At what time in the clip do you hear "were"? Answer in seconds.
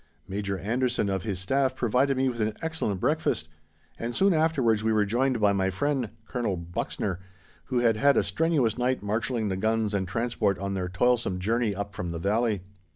4.91-5.05